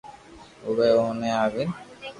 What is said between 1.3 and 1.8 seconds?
آوين